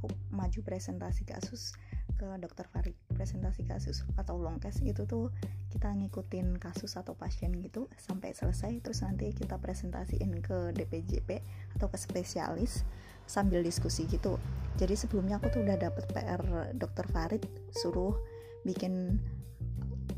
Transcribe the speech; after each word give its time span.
aku 0.00 0.08
maju 0.32 0.60
presentasi 0.64 1.28
kasus 1.28 1.76
ke 2.16 2.24
dokter 2.40 2.64
Farid 2.72 2.96
presentasi 3.12 3.68
kasus 3.68 4.00
atau 4.16 4.40
long 4.40 4.56
case 4.56 4.80
itu 4.80 5.04
tuh 5.04 5.28
kita 5.68 5.92
ngikutin 5.92 6.56
kasus 6.56 6.96
atau 6.96 7.12
pasien 7.12 7.52
gitu 7.60 7.84
sampai 8.00 8.32
selesai 8.32 8.80
terus 8.80 9.04
nanti 9.04 9.36
kita 9.36 9.60
presentasiin 9.60 10.40
ke 10.40 10.72
DPJP 10.72 11.44
atau 11.76 11.92
ke 11.92 12.00
spesialis 12.00 12.88
sambil 13.30 13.62
diskusi 13.62 14.10
gitu. 14.10 14.42
Jadi 14.74 14.98
sebelumnya 14.98 15.38
aku 15.38 15.54
tuh 15.54 15.62
udah 15.62 15.78
dapet 15.78 16.02
PR 16.10 16.42
dokter 16.74 17.06
Farid 17.06 17.46
suruh 17.70 18.18
bikin 18.66 19.22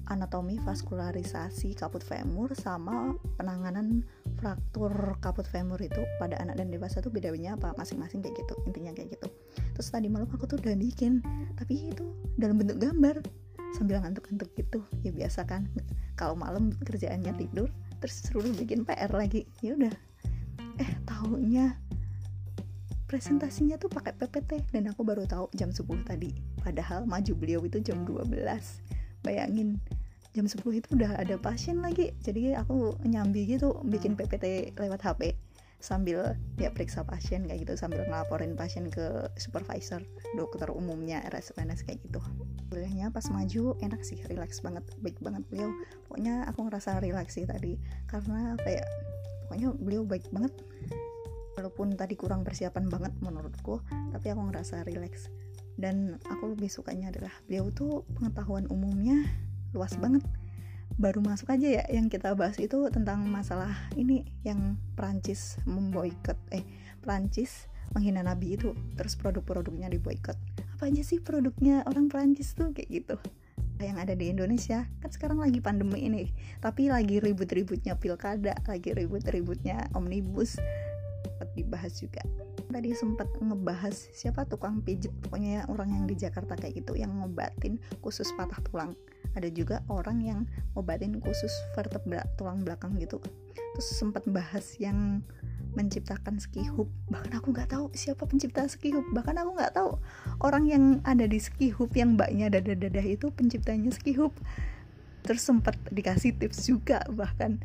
anatomi 0.09 0.56
vaskularisasi 0.64 1.77
kaput 1.77 2.01
femur 2.01 2.56
sama 2.56 3.14
penanganan 3.37 4.02
fraktur 4.41 4.91
kaput 5.20 5.45
femur 5.45 5.78
itu 5.78 6.02
pada 6.16 6.41
anak 6.41 6.56
dan 6.56 6.73
dewasa 6.73 7.05
tuh 7.05 7.12
bedanya 7.12 7.55
apa? 7.60 7.77
Masing-masing 7.77 8.24
kayak 8.24 8.41
gitu 8.41 8.55
intinya 8.64 8.96
kayak 8.96 9.20
gitu 9.20 9.28
terus 9.72 9.88
tadi 9.92 10.08
malam 10.08 10.28
aku 10.28 10.44
tuh 10.44 10.60
udah 10.60 10.76
bikin 10.76 11.24
tapi 11.56 11.92
itu 11.92 12.04
dalam 12.36 12.60
bentuk 12.60 12.80
gambar 12.80 13.20
sambil 13.72 13.98
ngantuk-ngantuk 14.04 14.52
gitu. 14.54 14.84
Ya 15.02 15.10
biasa 15.10 15.48
kan 15.48 15.66
kalau 16.14 16.36
malam 16.36 16.76
kerjaannya 16.84 17.32
tidur 17.40 17.68
terus 17.98 18.22
suruh 18.28 18.52
bikin 18.54 18.84
PR 18.84 19.10
lagi. 19.10 19.48
Ya 19.64 19.74
udah. 19.74 19.95
Eh 20.80 20.90
tahunya 21.08 21.76
presentasinya 23.08 23.76
tuh 23.76 23.92
pakai 23.92 24.16
PPT 24.16 24.72
dan 24.72 24.88
aku 24.88 25.04
baru 25.04 25.28
tahu 25.28 25.52
jam 25.56 25.68
10 25.68 25.84
tadi. 26.04 26.32
Padahal 26.60 27.04
maju 27.04 27.32
beliau 27.36 27.60
itu 27.64 27.80
jam 27.84 28.04
12 28.09 28.32
bayangin 29.20 29.76
jam 30.32 30.48
10 30.48 30.64
itu 30.80 30.88
udah 30.96 31.20
ada 31.20 31.36
pasien 31.36 31.84
lagi. 31.84 32.16
Jadi 32.24 32.56
aku 32.56 32.96
nyambi 33.04 33.45
gitu 33.45 33.80
bikin 33.84 34.16
PPT 34.16 34.76
lewat 34.80 35.04
HP 35.04 35.36
sambil 35.82 36.38
ya 36.56 36.70
periksa 36.70 37.02
pasien 37.02 37.45
kayak 37.50 37.66
gitu 37.66 37.74
sambil 37.74 38.07
ngelaporin 38.07 38.54
pasien 38.54 38.87
ke 38.87 39.26
supervisor 39.34 39.98
dokter 40.38 40.70
umumnya 40.70 41.18
RSUNS 41.29 41.82
kayak 41.82 41.98
gitu. 42.07 42.23
Kuliahnya 42.70 43.10
pas 43.10 43.26
maju 43.29 43.74
enak 43.82 44.01
sih 44.07 44.23
relax 44.30 44.62
banget 44.62 44.87
baik 45.02 45.18
banget 45.18 45.42
beliau. 45.51 45.74
Pokoknya 46.07 46.46
aku 46.46 46.70
ngerasa 46.70 47.02
relax 47.02 47.34
sih 47.34 47.45
tadi 47.45 47.76
karena 48.07 48.54
kayak 48.62 48.87
pokoknya 49.51 49.68
beliau 49.76 50.02
baik 50.07 50.30
banget. 50.30 50.54
Walaupun 51.59 51.98
tadi 51.98 52.16
kurang 52.16 52.46
persiapan 52.46 52.88
banget 52.88 53.12
menurutku 53.18 53.82
tapi 54.14 54.26
aku 54.30 54.40
ngerasa 54.48 54.87
relax. 54.87 55.29
Dan 55.74 56.23
aku 56.30 56.54
lebih 56.54 56.70
sukanya 56.70 57.10
adalah 57.10 57.35
beliau 57.51 57.74
tuh 57.74 58.07
pengetahuan 58.14 58.70
umumnya 58.70 59.18
luas 59.74 59.98
banget 59.98 60.23
baru 61.01 61.24
masuk 61.24 61.52
aja 61.52 61.82
ya 61.82 61.85
yang 61.88 62.12
kita 62.12 62.37
bahas 62.37 62.60
itu 62.60 62.88
tentang 62.93 63.24
masalah 63.29 63.73
ini 63.96 64.28
yang 64.44 64.76
Prancis 64.98 65.56
memboikot 65.65 66.37
eh 66.53 66.65
Prancis 67.00 67.69
menghina 67.93 68.25
Nabi 68.25 68.56
itu 68.56 68.72
terus 68.97 69.16
produk-produknya 69.16 69.93
diboikot. 69.93 70.37
Apa 70.76 70.88
aja 70.88 71.03
sih 71.04 71.20
produknya 71.20 71.84
orang 71.84 72.09
Prancis 72.09 72.56
tuh 72.56 72.72
kayak 72.72 72.88
gitu. 72.88 73.16
Yang 73.82 73.98
ada 74.09 74.15
di 74.15 74.26
Indonesia 74.31 74.87
kan 75.03 75.10
sekarang 75.10 75.43
lagi 75.43 75.59
pandemi 75.59 76.06
ini 76.06 76.31
tapi 76.62 76.87
lagi 76.87 77.19
ribut-ributnya 77.19 77.98
pilkada 77.98 78.54
lagi 78.70 78.94
ribut-ributnya 78.94 79.91
omnibus 79.98 80.56
sempat 81.22 81.48
dibahas 81.59 81.93
juga. 81.98 82.22
Tadi 82.70 82.91
sempat 82.94 83.28
ngebahas 83.43 83.94
siapa 84.15 84.47
tukang 84.47 84.81
pijit 84.81 85.10
pokoknya 85.26 85.66
orang 85.66 85.91
yang 85.93 86.04
di 86.06 86.15
Jakarta 86.15 86.54
kayak 86.54 86.84
gitu 86.84 86.94
yang 86.94 87.12
ngobatin 87.19 87.82
khusus 88.00 88.31
patah 88.38 88.62
tulang 88.65 88.94
ada 89.34 89.49
juga 89.49 89.81
orang 89.88 90.19
yang 90.22 90.41
obatin 90.77 91.19
khusus 91.21 91.53
vertebra 91.77 92.25
tulang 92.37 92.65
belakang 92.65 92.97
gitu. 93.00 93.21
Terus 93.77 93.88
sempat 93.97 94.25
bahas 94.28 94.77
yang 94.77 95.25
menciptakan 95.72 96.37
skihub 96.37 96.84
bahkan 97.09 97.41
aku 97.41 97.49
nggak 97.49 97.72
tahu 97.72 97.88
siapa 97.97 98.28
pencipta 98.28 98.69
skihub 98.69 99.09
bahkan 99.16 99.41
aku 99.41 99.56
nggak 99.56 99.72
tahu 99.72 99.97
orang 100.44 100.69
yang 100.69 100.84
ada 101.09 101.25
di 101.25 101.41
skihub 101.41 101.88
yang 101.97 102.21
mbaknya 102.21 102.53
dadah-dadah 102.53 103.00
itu 103.00 103.32
penciptanya 103.32 103.88
skihub 103.88 104.37
terus 105.25 105.41
sempat 105.41 105.72
dikasih 105.88 106.37
tips 106.37 106.69
juga 106.69 107.00
bahkan 107.09 107.56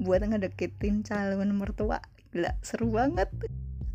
buat 0.00 0.24
ngedeketin 0.24 1.04
calon 1.04 1.52
mertua. 1.54 2.00
Gila 2.32 2.56
seru 2.64 2.88
banget. 2.96 3.28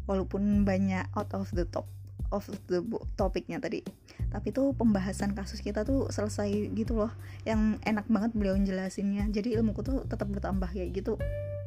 Walaupun 0.08 0.64
banyak 0.64 1.04
out 1.20 1.36
of 1.36 1.52
the 1.52 1.68
top 1.68 1.84
of 2.32 2.44
the 2.68 2.84
topiknya 3.16 3.62
tadi. 3.62 3.84
Tapi 4.28 4.52
tuh 4.52 4.76
pembahasan 4.76 5.32
kasus 5.34 5.64
kita 5.64 5.88
tuh 5.88 6.12
selesai 6.12 6.72
gitu 6.76 7.00
loh. 7.00 7.12
Yang 7.48 7.80
enak 7.88 8.06
banget 8.12 8.32
beliau 8.36 8.56
jelasinnya. 8.60 9.30
Jadi 9.32 9.56
ilmuku 9.56 9.82
tuh 9.84 10.04
tetap 10.06 10.28
bertambah 10.28 10.68
kayak 10.72 10.92
gitu. 10.96 11.16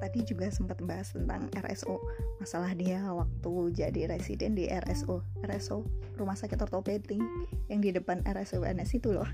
Tadi 0.00 0.24
juga 0.24 0.48
sempat 0.48 0.80
bahas 0.80 1.12
tentang 1.12 1.52
RSO 1.52 2.00
masalah 2.40 2.72
dia 2.72 3.04
waktu 3.12 3.52
jadi 3.76 4.08
residen 4.08 4.56
di 4.56 4.64
RSO 4.64 5.20
RSO 5.44 5.84
rumah 6.16 6.32
sakit 6.32 6.56
ortopedi 6.56 7.20
yang 7.68 7.84
di 7.84 7.92
depan 7.92 8.24
RSO 8.24 8.64
NS 8.64 8.96
itu 8.96 9.12
loh. 9.12 9.28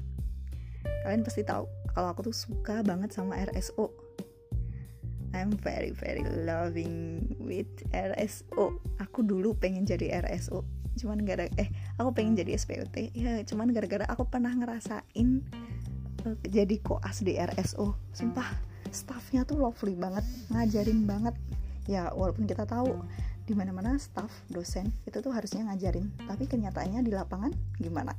Kalian 1.07 1.23
pasti 1.23 1.47
tahu 1.47 1.71
kalau 1.95 2.11
aku 2.11 2.27
tuh 2.27 2.35
suka 2.35 2.83
banget 2.83 3.15
sama 3.15 3.39
RSO 3.47 3.95
I'm 5.37 5.55
very 5.55 5.95
very 5.95 6.27
loving 6.49 7.29
with 7.39 7.69
RSO 7.95 8.81
aku 9.17 9.25
dulu 9.25 9.57
pengen 9.57 9.89
jadi 9.89 10.21
RSO 10.21 10.61
cuman 11.01 11.25
gara 11.25 11.49
eh 11.57 11.73
aku 11.97 12.13
pengen 12.13 12.37
jadi 12.37 12.53
SPOT 12.61 13.17
ya 13.17 13.41
cuman 13.49 13.73
gara-gara 13.73 14.05
aku 14.05 14.29
pernah 14.29 14.53
ngerasain 14.53 15.41
uh, 16.29 16.37
jadi 16.45 16.77
koas 16.85 17.25
di 17.25 17.41
RSO 17.41 17.97
sumpah 18.13 18.77
staffnya 18.97 19.45
tuh 19.45 19.61
lovely 19.61 19.93
banget 19.93 20.25
ngajarin 20.49 21.05
banget. 21.05 21.35
Ya 21.87 22.11
walaupun 22.11 22.51
kita 22.51 22.67
tahu 22.67 22.99
di 23.47 23.55
mana-mana 23.55 23.95
staff 23.95 24.33
dosen 24.51 24.91
itu 25.07 25.23
tuh 25.23 25.31
harusnya 25.31 25.63
ngajarin 25.71 26.11
tapi 26.27 26.51
kenyataannya 26.51 27.07
di 27.07 27.15
lapangan 27.15 27.55
gimana? 27.79 28.17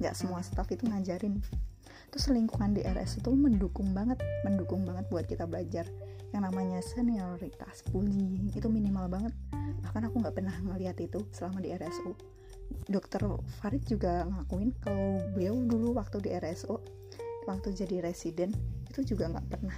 Nggak 0.00 0.16
semua 0.16 0.40
staff 0.40 0.70
itu 0.72 0.88
ngajarin. 0.88 1.42
Terus 2.10 2.26
lingkungan 2.32 2.74
di 2.74 2.82
RS 2.82 3.20
itu 3.20 3.30
mendukung 3.34 3.92
banget 3.92 4.22
mendukung 4.42 4.86
banget 4.88 5.04
buat 5.12 5.28
kita 5.28 5.44
belajar 5.44 5.84
yang 6.30 6.46
namanya 6.46 6.78
senioritas 6.82 7.82
bullying 7.90 8.50
itu 8.54 8.66
minimal 8.70 9.10
banget. 9.10 9.34
Bahkan 9.82 10.02
aku 10.10 10.22
nggak 10.22 10.34
pernah 10.36 10.54
ngeliat 10.62 10.98
itu 11.02 11.26
selama 11.34 11.58
di 11.62 11.74
RSO 11.74 12.14
dokter 12.86 13.22
Farid 13.60 13.82
juga 13.86 14.26
ngakuin 14.26 14.70
kalau 14.82 15.18
beliau 15.34 15.56
dulu 15.66 15.98
waktu 15.98 16.22
di 16.22 16.30
RSO 16.34 16.78
waktu 17.46 17.74
jadi 17.74 18.02
residen 18.04 18.54
itu 18.90 19.14
juga 19.14 19.30
nggak 19.30 19.46
pernah 19.50 19.76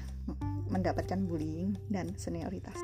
mendapatkan 0.68 1.20
bullying 1.24 1.76
dan 1.92 2.12
senioritas. 2.16 2.76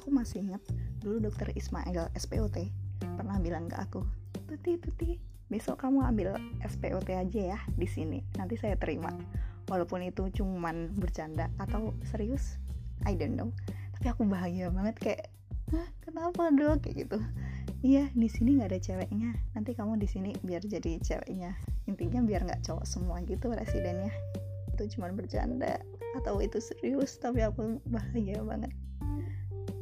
Aku 0.00 0.12
masih 0.12 0.44
ingat 0.44 0.62
dulu 1.00 1.28
dokter 1.28 1.52
Ismail 1.56 2.12
SPOT 2.16 2.68
pernah 3.02 3.36
bilang 3.40 3.66
ke 3.68 3.76
aku 3.76 4.04
tuti 4.46 4.78
tuti 4.78 5.10
besok 5.48 5.84
kamu 5.84 6.04
ambil 6.04 6.28
SPOT 6.64 7.08
aja 7.12 7.56
ya 7.56 7.58
di 7.76 7.88
sini 7.88 8.20
nanti 8.36 8.56
saya 8.56 8.76
terima. 8.76 9.12
Walaupun 9.70 10.04
itu 10.04 10.28
cuman 10.42 10.92
bercanda 10.98 11.48
atau 11.56 11.96
serius 12.04 12.60
I 13.06 13.14
don't 13.18 13.34
know. 13.38 13.50
Tapi 13.98 14.06
aku 14.10 14.26
bahagia 14.26 14.70
banget 14.70 14.96
kayak 14.98 15.22
kenapa 16.04 16.52
dok 16.52 16.84
kayak 16.84 17.06
gitu. 17.08 17.18
Iya 17.82 18.14
di 18.14 18.28
sini 18.30 18.58
nggak 18.58 18.70
ada 18.70 18.80
ceweknya. 18.80 19.30
Nanti 19.58 19.74
kamu 19.74 19.98
di 19.98 20.06
sini 20.06 20.30
biar 20.38 20.62
jadi 20.62 21.02
ceweknya. 21.02 21.58
Intinya 21.90 22.22
biar 22.22 22.46
nggak 22.46 22.62
cowok 22.62 22.86
semua 22.86 23.18
gitu 23.26 23.50
residennya. 23.50 24.12
Itu 24.74 24.86
cuma 24.96 25.10
bercanda 25.10 25.82
atau 26.22 26.38
itu 26.44 26.60
serius 26.62 27.18
tapi 27.18 27.42
aku 27.42 27.82
bahagia 27.90 28.38
banget. 28.44 28.70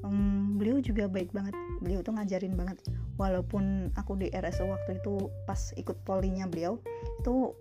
Um, 0.00 0.56
beliau 0.56 0.81
juga 0.81 1.12
baik 1.12 1.37
banget. 1.37 1.52
Beliau 1.84 2.00
tuh 2.00 2.16
ngajarin 2.16 2.56
banget. 2.56 2.81
Walaupun 3.20 3.92
aku 4.00 4.16
di 4.16 4.32
RSO 4.32 4.64
waktu 4.72 4.97
itu 4.97 5.28
pas 5.44 5.60
ikut 5.76 6.00
polinya 6.08 6.48
beliau 6.48 6.81
itu 7.20 7.52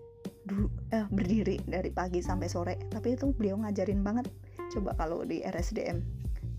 eh, 0.96 1.04
berdiri 1.12 1.60
dari 1.68 1.92
pagi 1.92 2.24
sampai 2.24 2.48
sore. 2.48 2.76
Tapi 2.88 3.20
itu 3.20 3.36
beliau 3.36 3.60
ngajarin 3.60 4.00
banget 4.08 4.32
coba 4.70 4.94
kalau 4.94 5.26
di 5.26 5.42
RSDM 5.42 6.06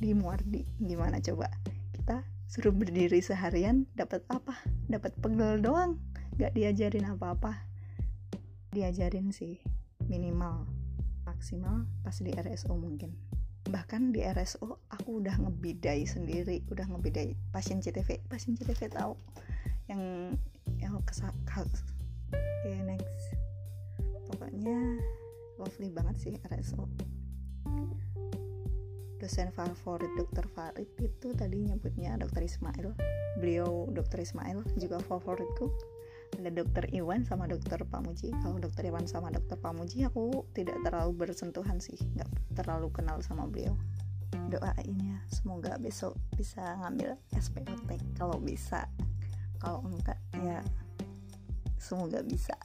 di 0.02 0.10
Muardi 0.18 0.66
gimana 0.82 1.22
coba? 1.22 1.46
Kita 1.94 2.26
suruh 2.50 2.74
berdiri 2.74 3.22
seharian 3.22 3.86
dapat 3.94 4.26
apa? 4.26 4.58
Dapat 4.90 5.14
pegel 5.22 5.62
doang. 5.62 6.02
Gak 6.34 6.58
diajarin 6.58 7.06
apa-apa. 7.06 7.54
Diajarin 8.74 9.30
sih 9.30 9.62
minimal. 10.10 10.66
Maksimal 11.22 11.86
pas 12.02 12.18
di 12.18 12.34
RSO 12.34 12.74
mungkin. 12.74 13.14
Bahkan 13.70 14.10
di 14.10 14.26
RSO 14.26 14.82
aku 14.90 15.22
udah 15.22 15.38
ngebidai 15.38 16.02
sendiri. 16.02 16.66
Udah 16.66 16.90
ngebidai 16.90 17.38
pasien 17.54 17.78
CTV 17.78 18.26
pasien 18.26 18.58
CTV 18.58 18.90
tahu 18.90 19.14
yang 19.86 20.34
yang 20.82 20.98
kesak 21.06 21.34
ya 22.66 22.78
next. 22.82 23.38
Pokoknya 24.26 24.98
lovely 25.62 25.94
banget 25.94 26.16
sih 26.18 26.34
RSO 26.50 26.90
dosen 29.20 29.52
favorit 29.52 30.08
dokter 30.16 30.48
Farid 30.56 30.88
itu 30.96 31.36
tadi 31.36 31.60
nyebutnya 31.60 32.16
dokter 32.16 32.40
Ismail. 32.48 32.96
Beliau 33.36 33.84
dokter 33.92 34.24
Ismail 34.24 34.64
juga 34.80 34.96
favoritku. 35.04 35.68
Ada 36.40 36.48
dokter 36.48 36.88
Iwan 36.96 37.28
sama 37.28 37.44
dokter 37.44 37.84
Pamuji. 37.84 38.32
Kalau 38.40 38.56
dokter 38.56 38.88
Iwan 38.88 39.04
sama 39.04 39.28
dokter 39.28 39.60
Pamuji 39.60 40.08
aku 40.08 40.48
tidak 40.56 40.80
terlalu 40.80 41.12
bersentuhan 41.28 41.76
sih. 41.84 42.00
Nggak 42.16 42.30
terlalu 42.56 42.88
kenal 42.88 43.20
sama 43.20 43.44
beliau. 43.44 43.76
Doain 44.48 44.96
ya 44.98 45.18
semoga 45.28 45.76
besok 45.76 46.16
bisa 46.34 46.80
ngambil 46.80 47.20
SPOT 47.36 48.00
kalau 48.16 48.40
bisa. 48.40 48.88
Kalau 49.60 49.84
enggak 49.84 50.16
ya 50.40 50.64
semoga 51.76 52.24
bisa 52.24 52.56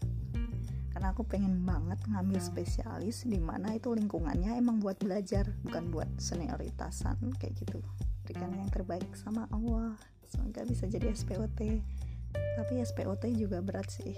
karena 0.95 1.11
aku 1.11 1.27
pengen 1.27 1.67
banget 1.67 1.99
ngambil 2.07 2.39
spesialis 2.39 3.27
di 3.27 3.35
mana 3.35 3.75
itu 3.75 3.91
lingkungannya 3.91 4.55
emang 4.55 4.79
buat 4.79 4.95
belajar 5.03 5.43
bukan 5.67 5.91
buat 5.91 6.07
senioritasan 6.15 7.35
kayak 7.35 7.67
gitu. 7.67 7.83
Berikan 8.23 8.55
yang 8.55 8.71
terbaik 8.71 9.11
sama 9.11 9.43
Allah 9.51 9.99
semoga 10.23 10.63
bisa 10.63 10.87
jadi 10.87 11.11
SPOT 11.11 11.83
tapi 12.31 12.73
SPOT 12.79 13.27
juga 13.35 13.59
berat 13.59 13.91
sih 13.91 14.15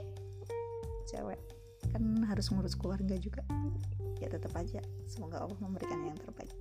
cewek. 1.10 1.42
Kan 1.90 2.22
harus 2.30 2.54
ngurus 2.54 2.78
keluarga 2.78 3.18
juga. 3.18 3.42
Ya 4.22 4.30
tetap 4.30 4.54
aja 4.54 4.86
semoga 5.10 5.42
Allah 5.42 5.58
memberikan 5.58 5.98
yang 6.06 6.18
terbaik 6.22 6.54